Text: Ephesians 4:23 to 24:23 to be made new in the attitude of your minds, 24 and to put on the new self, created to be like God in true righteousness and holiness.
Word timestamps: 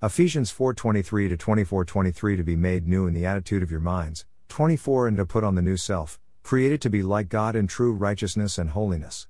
Ephesians 0.00 0.52
4:23 0.52 1.28
to 1.28 1.36
24:23 1.36 2.36
to 2.36 2.44
be 2.44 2.54
made 2.54 2.86
new 2.86 3.08
in 3.08 3.14
the 3.14 3.26
attitude 3.26 3.64
of 3.64 3.70
your 3.72 3.80
minds, 3.80 4.26
24 4.46 5.08
and 5.08 5.16
to 5.16 5.26
put 5.26 5.42
on 5.42 5.56
the 5.56 5.62
new 5.62 5.76
self, 5.76 6.20
created 6.44 6.80
to 6.80 6.88
be 6.88 7.02
like 7.02 7.28
God 7.28 7.56
in 7.56 7.66
true 7.66 7.92
righteousness 7.92 8.58
and 8.58 8.70
holiness. 8.70 9.26